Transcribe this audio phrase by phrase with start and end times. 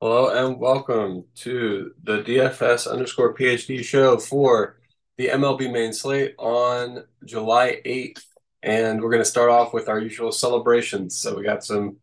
[0.00, 4.78] Hello and welcome to the DFS underscore PhD show for
[5.16, 8.22] the MLB main slate on July 8th.
[8.62, 11.18] And we're going to start off with our usual celebrations.
[11.18, 11.96] So we got some,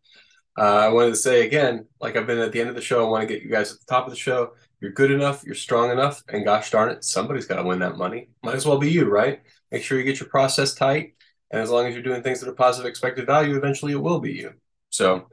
[0.58, 3.02] uh, I wanted to say again, like I've been at the end of the show,
[3.02, 4.52] I want to get you guys at the top of the show.
[4.78, 7.96] You're good enough, you're strong enough, and gosh darn it, somebody's got to win that
[7.96, 8.28] money.
[8.42, 9.40] Might as well be you, right?
[9.72, 11.14] Make sure you get your process tight.
[11.50, 14.20] And as long as you're doing things that are positive expected value, eventually it will
[14.20, 14.52] be you.
[14.90, 15.30] So,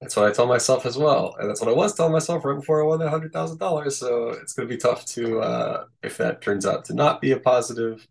[0.00, 2.56] that's what I tell myself as well, and that's what I was telling myself right
[2.56, 3.96] before I won that hundred thousand dollars.
[3.96, 7.32] So it's going to be tough to uh, if that turns out to not be
[7.32, 8.06] a positive.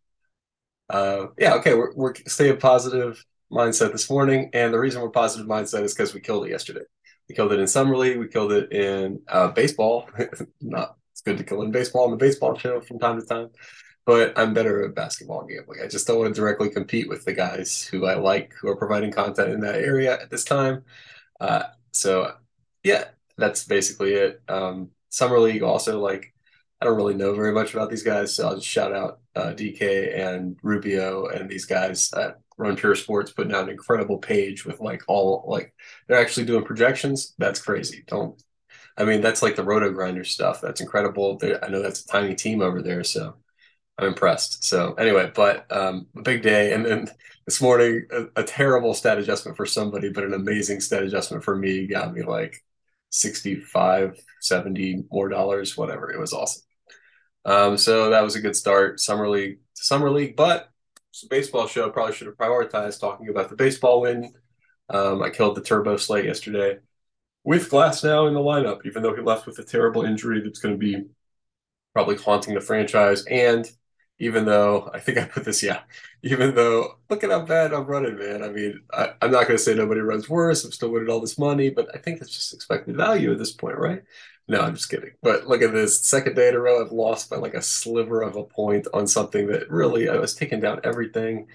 [0.89, 5.47] Uh, yeah, okay, we're we're staying positive mindset this morning, and the reason we're positive
[5.47, 6.81] mindset is because we killed it yesterday.
[7.29, 8.19] We killed it in summer league.
[8.19, 10.09] We killed it in uh, baseball.
[10.61, 13.49] not it's good to kill in baseball on the baseball show from time to time,
[14.05, 15.81] but I'm better at basketball gambling.
[15.83, 18.75] I just don't want to directly compete with the guys who I like who are
[18.75, 20.83] providing content in that area at this time.
[21.39, 22.33] Uh, so
[22.83, 23.05] yeah,
[23.37, 24.41] that's basically it.
[24.47, 26.33] Um, Summer League also like
[26.81, 29.53] I don't really know very much about these guys, so I'll just shout out uh,
[29.53, 34.65] DK and Rubio and these guys at Run Pure Sports putting out an incredible page
[34.65, 35.73] with like all like
[36.07, 37.33] they're actually doing projections.
[37.37, 38.03] That's crazy.
[38.07, 38.41] Don't
[38.97, 40.61] I mean that's like the Roto Grinder stuff.
[40.61, 41.37] That's incredible.
[41.37, 43.35] They're, I know that's a tiny team over there, so
[43.97, 44.63] I'm impressed.
[44.63, 47.07] So anyway, but um, a big day, and then
[47.45, 51.55] this morning a, a, terrible stat adjustment for somebody, but an amazing stat adjustment for
[51.55, 52.63] me got me like
[53.11, 56.11] 65, 70 more dollars, whatever.
[56.11, 56.63] It was awesome.
[57.45, 58.99] Um, so that was a good start.
[58.99, 60.69] Summer league, summer league, but
[61.11, 61.89] it's a baseball show.
[61.89, 64.33] Probably should have prioritized talking about the baseball win.
[64.89, 66.79] Um, I killed the turbo slate yesterday
[67.45, 70.73] with Glasnow in the lineup, even though he left with a terrible injury that's going
[70.73, 71.05] to be
[71.93, 73.71] probably haunting the franchise and
[74.19, 75.81] even though I think I put this, yeah,
[76.23, 78.43] even though look at how bad I'm running, man.
[78.43, 80.63] I mean, I, am not going to say nobody runs worse.
[80.63, 83.51] I'm still winning all this money, but I think that's just expected value at this
[83.51, 84.03] point, right?
[84.47, 85.11] No, I'm just kidding.
[85.21, 88.21] But look at this second day in a row, I've lost by like a sliver
[88.21, 91.47] of a point on something that really I was taking down everything.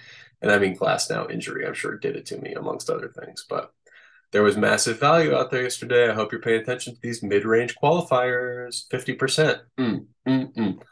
[0.42, 3.72] And I mean, Glasnow injury, I'm sure did it to me amongst other things, but
[4.32, 6.08] there was massive value out there yesterday.
[6.08, 9.60] I hope you're paying attention to these mid range qualifiers 50%.
[9.78, 10.82] Mm, mm, mm.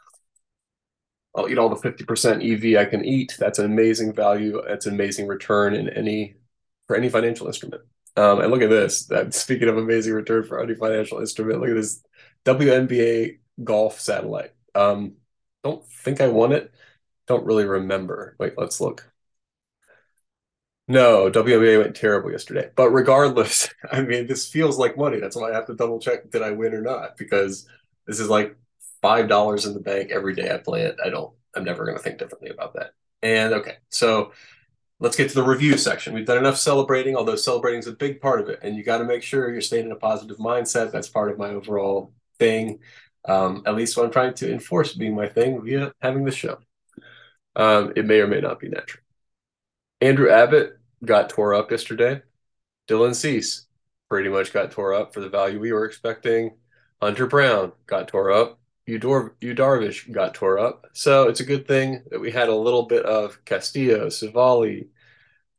[1.39, 3.35] I'll eat all the 50% EV I can eat.
[3.39, 4.61] That's an amazing value.
[4.67, 6.35] That's an amazing return in any
[6.87, 7.83] for any financial instrument.
[8.17, 9.05] Um, and look at this.
[9.05, 12.03] That speaking of amazing return for any financial instrument, look at this
[12.45, 14.53] WNBA golf satellite.
[14.75, 15.13] Um,
[15.63, 16.73] don't think I won it.
[17.27, 18.35] Don't really remember.
[18.39, 19.09] Wait, let's look.
[20.87, 22.71] No, WNBA went terrible yesterday.
[22.75, 25.19] But regardless, I mean, this feels like money.
[25.19, 27.67] That's why I have to double check did I win or not because
[28.07, 28.57] this is like
[29.01, 30.97] five dollars in the bank every day I play it.
[31.03, 31.33] I don't.
[31.55, 32.91] I'm never going to think differently about that.
[33.21, 34.33] And okay, so
[34.99, 36.13] let's get to the review section.
[36.13, 38.99] We've done enough celebrating, although celebrating is a big part of it, and you got
[38.99, 40.91] to make sure you're staying in a positive mindset.
[40.91, 42.79] That's part of my overall thing.
[43.25, 46.59] Um, at least what I'm trying to enforce being my thing via having this show.
[47.55, 49.03] Um, it may or may not be natural.
[50.01, 52.21] Andrew Abbott got tore up yesterday.
[52.87, 53.67] Dylan Cease
[54.09, 56.55] pretty much got tore up for the value we were expecting.
[57.01, 58.58] Hunter Brown got tore up.
[58.89, 60.87] Udor- Darvish got tore up.
[60.93, 64.87] So it's a good thing that we had a little bit of Castillo, Civale,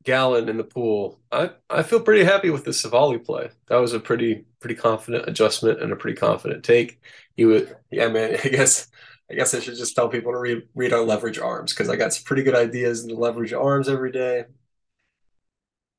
[0.05, 1.21] Gallen in the pool.
[1.33, 3.51] I, I feel pretty happy with the Civale play.
[3.69, 7.01] That was a pretty pretty confident adjustment and a pretty confident take.
[7.37, 8.89] He would yeah man, I guess
[9.31, 11.97] I guess I should just tell people to read read our leverage arms because I
[11.97, 14.47] got some pretty good ideas in the leverage arms every day.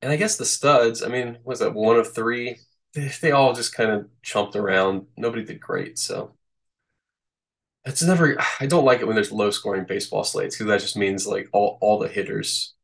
[0.00, 2.58] And I guess the studs, I mean, was that one of three?
[2.94, 5.06] They, they all just kind of chumped around.
[5.16, 6.34] Nobody did great, so
[7.84, 10.96] it's never I don't like it when there's low scoring baseball slates because that just
[10.96, 12.74] means like all, all the hitters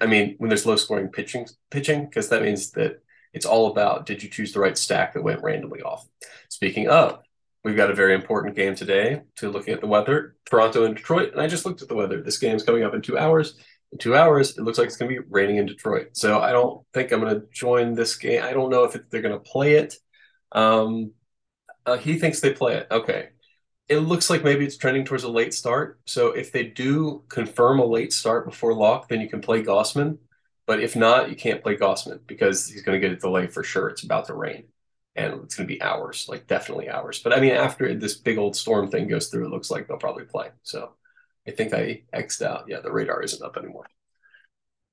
[0.00, 3.02] I mean when there's low scoring pitching pitching because that means that
[3.32, 6.06] it's all about did you choose the right stack that went randomly off.
[6.48, 7.20] Speaking of,
[7.64, 11.32] we've got a very important game today to look at the weather, Toronto and Detroit,
[11.32, 12.20] and I just looked at the weather.
[12.20, 13.54] This game's coming up in 2 hours.
[13.90, 16.08] In 2 hours, it looks like it's going to be raining in Detroit.
[16.12, 18.42] So I don't think I'm going to join this game.
[18.42, 19.96] I don't know if it, they're going to play it.
[20.52, 21.12] Um,
[21.86, 22.88] uh, he thinks they play it.
[22.90, 23.30] Okay
[23.88, 26.00] it looks like maybe it's trending towards a late start.
[26.06, 30.18] So if they do confirm a late start before lock, then you can play Gausman.
[30.66, 33.62] But if not, you can't play Gausman because he's going to get a delay for
[33.64, 33.88] sure.
[33.88, 34.64] It's about to rain
[35.16, 37.20] and it's going to be hours, like definitely hours.
[37.22, 39.98] But I mean, after this big old storm thing goes through, it looks like they'll
[39.98, 40.48] probably play.
[40.62, 40.92] So
[41.46, 42.64] I think I X'd out.
[42.68, 43.86] Yeah, the radar isn't up anymore.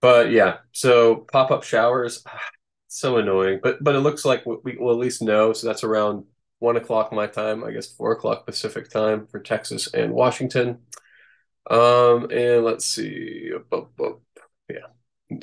[0.02, 2.24] But yeah, so pop up showers,
[2.88, 3.60] so annoying.
[3.62, 5.54] But but it looks like we will at least know.
[5.54, 6.26] So that's around
[6.60, 10.80] one o'clock my time, I guess four o'clock Pacific time for Texas and Washington.
[11.70, 13.52] Um, and let's see,
[14.70, 14.78] yeah.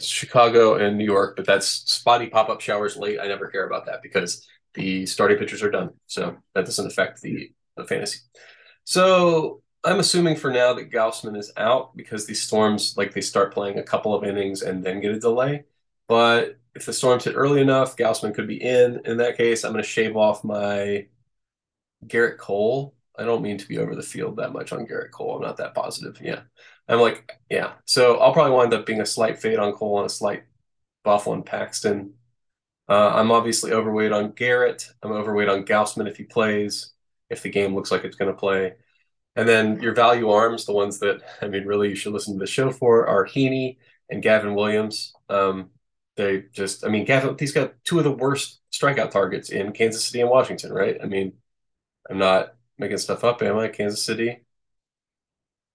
[0.00, 3.20] Chicago and New York, but that's spotty pop up showers late.
[3.20, 7.22] I never care about that because the starting pitchers are done, so that doesn't affect
[7.22, 8.18] the, the fantasy.
[8.84, 13.54] So I'm assuming for now that Gausman is out because these storms like they start
[13.54, 15.64] playing a couple of innings and then get a delay.
[16.08, 19.00] But if the storms hit early enough, Gausman could be in.
[19.06, 21.06] In that case, I'm going to shave off my
[22.06, 22.94] Gerrit Cole.
[23.18, 25.36] I don't mean to be over the field that much on Gerrit Cole.
[25.36, 26.20] I'm not that positive.
[26.20, 26.42] Yeah.
[26.86, 27.72] I'm like, yeah.
[27.86, 30.44] So I'll probably wind up being a slight fade on Cole and a slight
[31.02, 32.12] buff on Paxton.
[32.88, 34.88] Uh, I'm obviously overweight on Garrett.
[35.02, 36.92] I'm overweight on Gausman if he plays,
[37.30, 38.74] if the game looks like it's going to play.
[39.34, 42.38] And then your value arms, the ones that I mean, really you should listen to
[42.38, 43.78] the show for, are Heaney
[44.10, 45.14] and Gavin Williams.
[45.28, 45.70] Um,
[46.16, 47.06] they just, I mean,
[47.38, 50.96] he's got two of the worst strikeout targets in Kansas City and Washington, right?
[51.02, 51.34] I mean,
[52.08, 53.68] I'm not making stuff up, am I?
[53.68, 54.44] Kansas City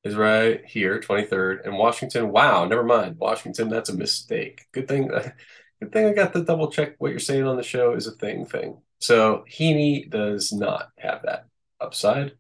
[0.03, 2.31] is right here, 23rd, and Washington.
[2.31, 3.17] Wow, never mind.
[3.17, 4.65] Washington, that's a mistake.
[4.71, 5.07] Good thing,
[5.79, 8.11] good thing I got to double check what you're saying on the show is a
[8.11, 8.81] thing thing.
[8.99, 11.47] So Heaney does not have that
[11.79, 12.33] upside.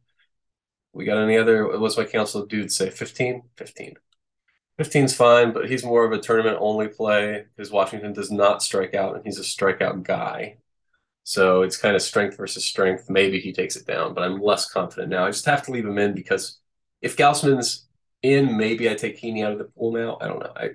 [0.93, 1.79] We got any other?
[1.79, 2.89] What's my council dude say?
[2.89, 3.43] 15?
[3.57, 3.95] 15.
[4.79, 8.93] 15's fine, but he's more of a tournament only play because Washington does not strike
[8.93, 10.57] out and he's a strikeout guy.
[11.23, 13.09] So it's kind of strength versus strength.
[13.09, 15.25] Maybe he takes it down, but I'm less confident now.
[15.25, 16.59] I just have to leave him in because
[17.01, 17.87] if Gausman's
[18.23, 20.17] in, maybe I take Heaney out of the pool now.
[20.19, 20.53] I don't know.
[20.55, 20.69] I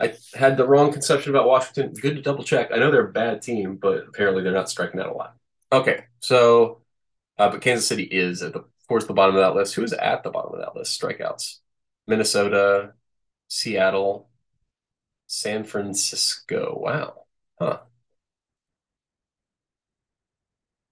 [0.00, 1.92] I had the wrong conception about Washington.
[1.94, 2.70] Good to double check.
[2.72, 5.36] I know they're a bad team, but apparently they're not striking out a lot.
[5.70, 6.80] Okay, so
[7.38, 9.74] uh, but Kansas City is at the course, the bottom of that list.
[9.74, 11.00] Who is at the bottom of that list?
[11.00, 11.58] Strikeouts.
[12.06, 12.92] Minnesota,
[13.52, 14.30] Seattle,
[15.26, 16.78] San Francisco.
[16.80, 17.26] Wow.
[17.60, 17.80] Huh.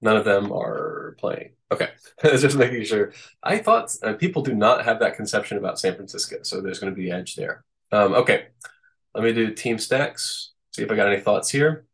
[0.02, 1.52] None of them are playing.
[1.70, 1.90] Okay.
[2.22, 3.12] Just making sure.
[3.42, 6.38] I thought uh, people do not have that conception about San Francisco.
[6.42, 7.64] So there's going to be edge there.
[7.92, 8.46] Um, okay.
[9.14, 10.52] Let me do team stacks.
[10.72, 11.86] See if I got any thoughts here.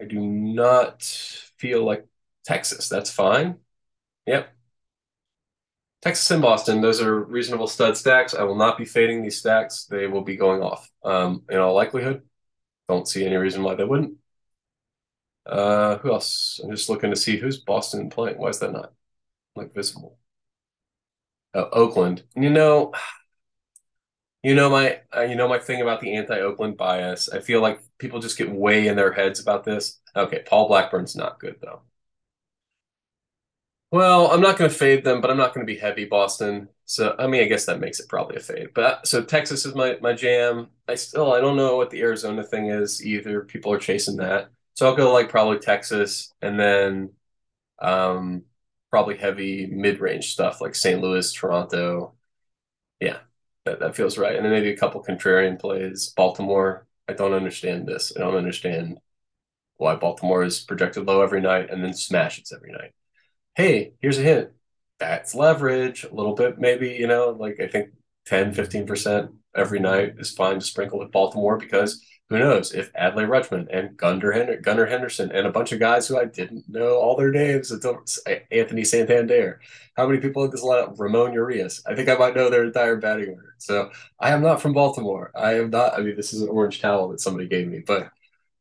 [0.00, 2.06] I do not feel like
[2.44, 2.88] Texas.
[2.88, 3.58] That's fine.
[4.26, 4.54] Yep.
[6.02, 8.34] Texas and Boston, those are reasonable stud stacks.
[8.34, 9.84] I will not be fading these stacks.
[9.84, 12.22] They will be going off um, in all likelihood.
[12.88, 14.14] Don't see any reason why they wouldn't.
[15.46, 16.60] Uh, who else?
[16.62, 18.38] I'm just looking to see who's Boston playing.
[18.38, 18.92] Why is that not
[19.56, 20.18] like visible?
[21.54, 22.22] Oh, Oakland.
[22.36, 22.92] You know,
[24.42, 27.28] you know my uh, you know my thing about the anti-Oakland bias.
[27.28, 30.00] I feel like people just get way in their heads about this.
[30.16, 31.82] Okay, Paul Blackburn's not good though.
[33.90, 36.68] Well, I'm not going to fade them, but I'm not going to be heavy Boston.
[36.84, 38.68] So I mean, I guess that makes it probably a fade.
[38.74, 40.68] But so Texas is my my jam.
[40.88, 43.42] I still I don't know what the Arizona thing is either.
[43.42, 44.50] People are chasing that.
[44.74, 47.10] So I'll go like probably Texas and then
[47.80, 48.44] um
[48.90, 51.00] probably heavy mid-range stuff like St.
[51.02, 52.14] Louis, Toronto.
[53.00, 53.18] Yeah,
[53.66, 54.36] that, that feels right.
[54.36, 56.10] And then maybe a couple contrarian plays.
[56.16, 56.86] Baltimore.
[57.08, 58.12] I don't understand this.
[58.16, 59.00] I don't understand
[59.78, 62.92] why Baltimore is projected low every night and then smashes every night
[63.60, 64.50] hey, here's a hint.
[64.98, 67.90] That's leverage a little bit, maybe, you know, like I think
[68.26, 73.26] 10, 15% every night is fine to sprinkle with Baltimore because who knows if Adley
[73.26, 77.16] Rutschman and Gunnar, Hend- Henderson and a bunch of guys who I didn't know all
[77.16, 78.02] their names until
[78.50, 79.60] Anthony Santander.
[79.96, 80.94] How many people in this lineup?
[80.98, 81.82] Ramon Urias.
[81.86, 83.56] I think I might know their entire batting order.
[83.58, 83.90] So
[84.20, 85.32] I am not from Baltimore.
[85.34, 85.98] I am not.
[85.98, 88.10] I mean, this is an orange towel that somebody gave me, but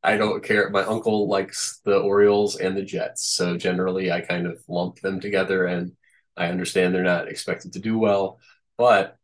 [0.03, 0.69] I don't care.
[0.69, 5.19] My uncle likes the Orioles and the Jets, so generally I kind of lump them
[5.19, 5.93] together, and
[6.37, 8.39] I understand they're not expected to do well,
[8.77, 9.17] but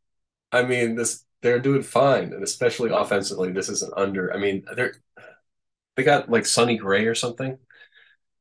[0.51, 4.33] I mean this they're doing fine, and especially offensively, this is an under.
[4.33, 4.95] I mean they're
[5.95, 7.57] they got like Sonny Gray or something.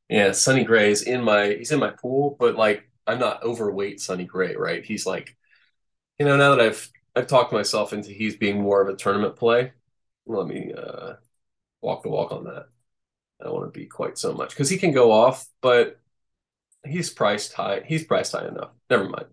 [0.09, 4.01] Yeah, Sonny Gray is in my he's in my pool, but like I'm not overweight
[4.01, 4.85] Sonny Gray, right?
[4.85, 5.35] He's like,
[6.19, 9.37] you know, now that I've I've talked myself into he's being more of a tournament
[9.37, 9.73] play.
[10.27, 11.15] Let me uh
[11.85, 12.65] walk the walk on that.
[13.39, 15.99] I don't want to be quite so much because he can go off, but
[16.85, 17.81] he's priced high.
[17.85, 18.71] He's priced high enough.
[18.89, 19.27] Never mind.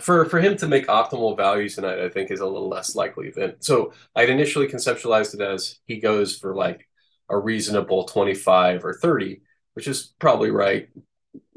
[0.00, 3.30] For for him to make optimal value tonight, I think is a little less likely
[3.30, 3.60] than.
[3.60, 6.88] So I'd initially conceptualized it as he goes for like
[7.28, 9.42] a reasonable twenty five or thirty,
[9.74, 10.88] which is probably right,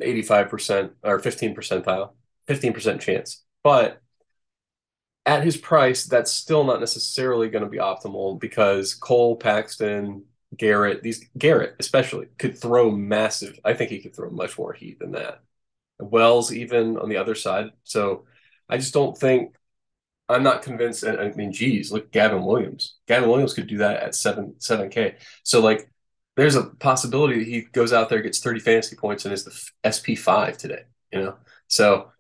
[0.02, 2.12] eighty five percent or fifteen percentile,
[2.46, 3.44] fifteen percent chance.
[3.64, 4.02] But
[5.26, 10.24] at his price, that's still not necessarily going to be optimal because Cole, Paxton,
[10.56, 13.60] Garrett, these Garrett especially could throw massive.
[13.64, 15.42] I think he could throw much more heat than that.
[16.00, 17.72] Wells even on the other side.
[17.84, 18.26] So
[18.68, 19.54] I just don't think
[20.28, 21.04] I'm not convinced.
[21.04, 22.98] And I mean, geez, look, Gavin Williams.
[23.08, 25.18] Gavin Williams could do that at seven seven K.
[25.44, 25.90] So like,
[26.36, 29.70] there's a possibility that he goes out there, gets 30 fantasy points, and is the
[29.84, 30.84] SP five today.
[31.12, 31.36] You know,
[31.68, 32.12] so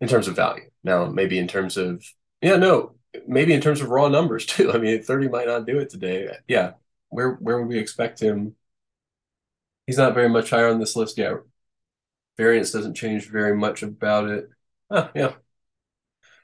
[0.00, 0.70] in terms of value.
[0.84, 2.04] Now, maybe in terms of
[2.40, 2.94] yeah, no,
[3.26, 4.72] maybe in terms of raw numbers too.
[4.72, 6.28] I mean, 30 might not do it today.
[6.46, 6.72] Yeah.
[7.10, 8.54] Where where would we expect him?
[9.86, 11.34] He's not very much higher on this list yet.
[12.36, 14.50] Variance doesn't change very much about it.
[15.14, 15.34] Yeah.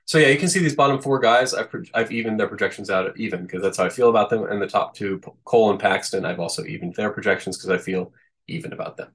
[0.07, 1.55] So yeah, you can see these bottom four guys.
[1.55, 4.45] I've I've evened their projections out even because that's how I feel about them.
[4.45, 8.13] And the top two, Cole and Paxton, I've also evened their projections because I feel
[8.47, 9.15] even about them.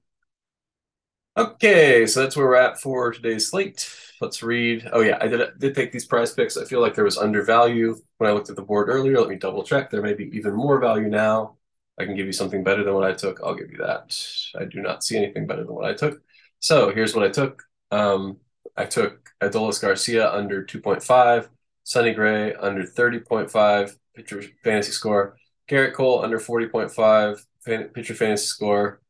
[1.38, 3.90] Okay, so that's where we're at for today's slate.
[4.20, 4.90] Let's read.
[4.92, 6.58] Oh yeah, I did did take these prize picks.
[6.58, 9.18] I feel like there was undervalue when I looked at the board earlier.
[9.20, 9.90] Let me double check.
[9.90, 11.56] There may be even more value now.
[11.98, 13.40] I can give you something better than what I took.
[13.44, 14.18] I'll give you that.
[14.60, 16.22] I do not see anything better than what I took.
[16.60, 17.64] So here's what I took.
[17.92, 18.38] Um,
[18.76, 21.50] I took Adolis Garcia under 2.5,
[21.84, 25.38] Sonny Gray under 30.5 pitcher fantasy score,
[25.70, 29.02] Gerrit Cole under 40.5 fan, pitcher fantasy score,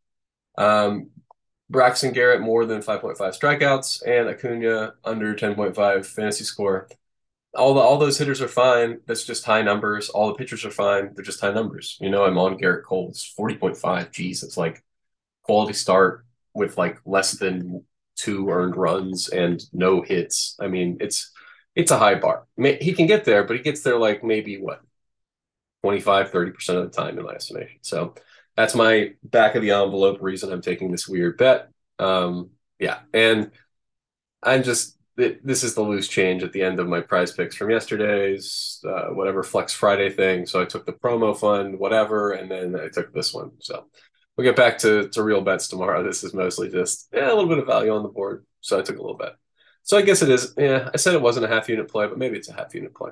[0.58, 1.10] um,
[1.70, 6.88] Braxton Garrett more than 5.5 strikeouts, and Acuna under 10.5 fantasy score.
[7.56, 9.00] All the all those hitters are fine.
[9.08, 10.10] That's just high numbers.
[10.10, 11.14] All the pitchers are fine.
[11.14, 11.98] They're just high numbers.
[12.00, 13.10] You know, I'm on Gerrit Cole.
[13.10, 14.12] It's 40.5.
[14.12, 14.84] Geez, it's like
[15.44, 17.86] quality start with like less than
[18.16, 20.56] two earned runs and no hits.
[20.60, 21.32] I mean, it's
[21.76, 22.46] it's a high bar.
[22.58, 24.82] He can get there, but he gets there like maybe what
[25.84, 27.78] 25, 30% of the time in my estimation.
[27.82, 28.16] So
[28.60, 31.70] that's my back of the envelope reason I'm taking this weird bet.
[31.98, 33.52] Um, yeah, and
[34.44, 37.56] I'm just it, this is the loose change at the end of my prize picks
[37.56, 40.46] from yesterday's uh, whatever Flex Friday thing.
[40.46, 43.52] So I took the promo fund, whatever, and then I took this one.
[43.60, 43.86] So
[44.36, 46.04] we'll get back to to real bets tomorrow.
[46.04, 48.46] This is mostly just yeah, a little bit of value on the board.
[48.60, 49.36] So I took a little bet.
[49.84, 50.54] So I guess it is.
[50.58, 52.94] Yeah, I said it wasn't a half unit play, but maybe it's a half unit
[52.94, 53.12] play.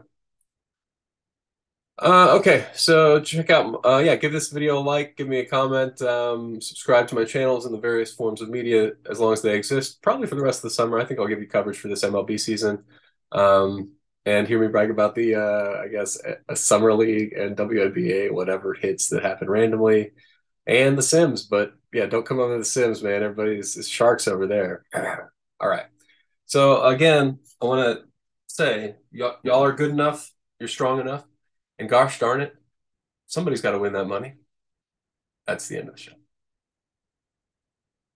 [1.99, 5.45] Uh, okay, so check out, uh, yeah, give this video a like, give me a
[5.45, 9.41] comment, um, subscribe to my channels in the various forms of media as long as
[9.41, 10.99] they exist, probably for the rest of the summer.
[10.99, 12.83] I think I'll give you coverage for this MLB season.
[13.31, 13.93] Um,
[14.27, 18.73] and hear me brag about the, uh, I guess, a Summer League and WNBA, whatever
[18.75, 20.11] hits that happen randomly,
[20.67, 21.43] and The Sims.
[21.43, 23.23] But yeah, don't come over The Sims, man.
[23.23, 24.83] Everybody's sharks over there.
[25.59, 25.85] All right.
[26.45, 28.05] So again, I want to
[28.47, 30.29] say, y'all are good enough.
[30.59, 31.23] You're strong enough
[31.79, 32.55] and gosh darn it,
[33.27, 34.35] somebody's got to win that money.
[35.45, 36.13] That's the end of the show.